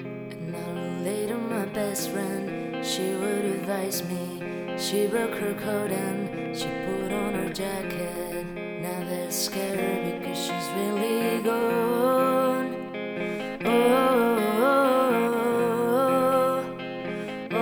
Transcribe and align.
And 0.00 0.52
now 0.52 1.04
later, 1.04 1.36
my 1.38 1.66
best 1.66 2.10
friend, 2.10 2.84
she 2.84 3.14
would 3.14 3.44
advise 3.44 4.02
me. 4.08 4.42
She 4.76 5.06
broke 5.06 5.34
her 5.36 5.54
coat 5.54 5.90
and 5.92 6.56
she 6.56 6.66
put 6.86 7.12
on 7.12 7.34
her 7.34 7.52
jacket. 7.52 8.46
Now 8.82 9.04
they're 9.08 9.30
scared 9.30 10.20
because 10.20 10.38
she's 10.38 10.68
really 10.76 11.42
gone. 11.42 12.74
Oh, 13.64 13.70
oh, 14.62 14.80
oh, 17.52 17.56
oh. 17.56 17.58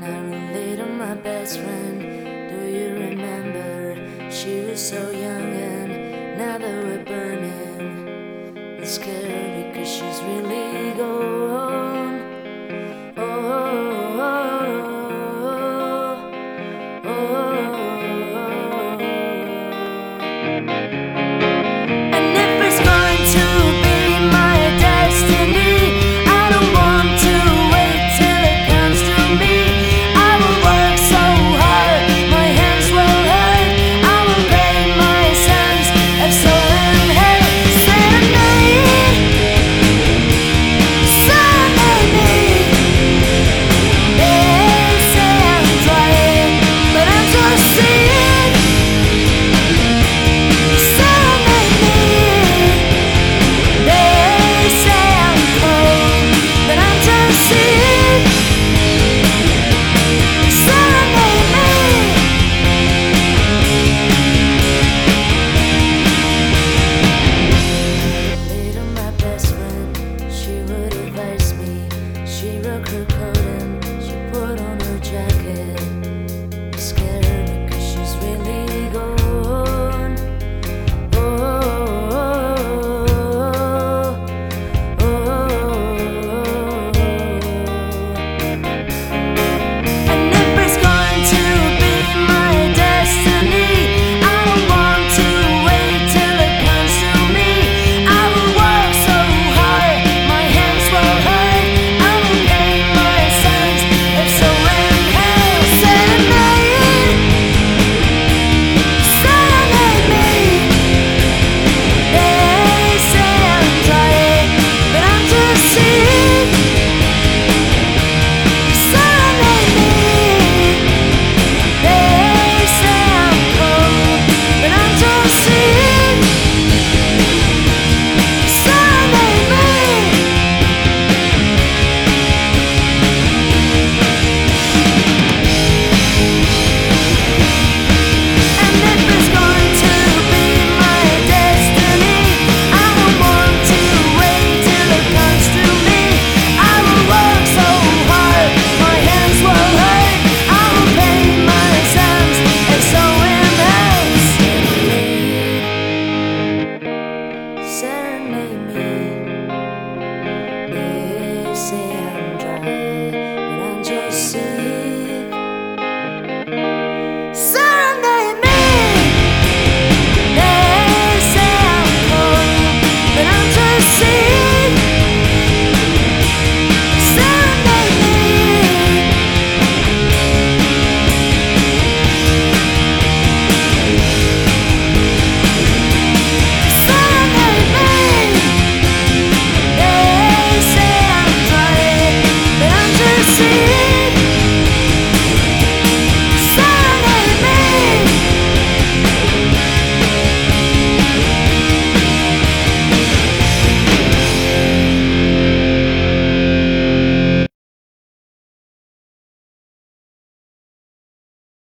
now 0.00 0.22
later, 0.54 0.86
my 0.86 1.14
best 1.14 1.58
friend, 1.60 2.00
do 2.00 2.60
you 2.78 2.88
remember? 2.94 3.96
She 4.30 4.60
was 4.60 4.80
so 4.80 5.10
young 5.10 5.52
and 5.56 5.85
now 6.36 6.58
that 6.58 6.84
we're 6.84 7.04
burning, 7.04 8.56
it's 8.78 8.92
scary 8.96 9.70
because 9.70 9.88
she's 9.88 10.22
really 10.22 10.92
gone. 10.94 11.45